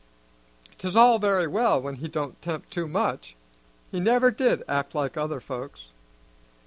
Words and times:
'Tis 0.79 0.97
all 0.97 1.19
very 1.19 1.45
well 1.45 1.79
when 1.79 1.97
he 1.97 2.07
don't 2.07 2.41
'tempt 2.41 2.71
too 2.71 2.87
much. 2.87 3.35
He 3.91 3.99
never 3.99 4.31
did 4.31 4.63
act 4.67 4.95
like 4.95 5.15
other 5.15 5.39
folks." 5.39 5.83